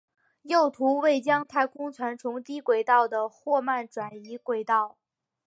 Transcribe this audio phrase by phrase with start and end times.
[0.41, 4.97] 右图为将太空船从低轨道的霍曼转移轨道。